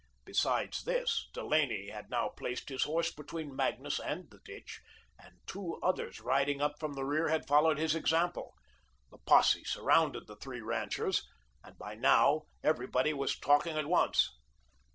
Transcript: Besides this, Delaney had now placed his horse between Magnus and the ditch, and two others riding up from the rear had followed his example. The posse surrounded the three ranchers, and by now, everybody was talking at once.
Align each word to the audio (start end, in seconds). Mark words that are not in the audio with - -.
Besides 0.25 0.83
this, 0.83 1.29
Delaney 1.31 1.89
had 1.89 2.09
now 2.09 2.29
placed 2.29 2.69
his 2.69 2.85
horse 2.85 3.11
between 3.13 3.55
Magnus 3.55 3.99
and 3.99 4.31
the 4.31 4.39
ditch, 4.43 4.81
and 5.19 5.35
two 5.45 5.79
others 5.83 6.21
riding 6.21 6.59
up 6.59 6.79
from 6.79 6.93
the 6.93 7.05
rear 7.05 7.27
had 7.29 7.45
followed 7.47 7.77
his 7.77 7.93
example. 7.93 8.55
The 9.11 9.19
posse 9.19 9.63
surrounded 9.63 10.25
the 10.25 10.37
three 10.37 10.61
ranchers, 10.61 11.29
and 11.63 11.77
by 11.77 11.93
now, 11.93 12.47
everybody 12.63 13.13
was 13.13 13.37
talking 13.37 13.77
at 13.77 13.85
once. 13.85 14.27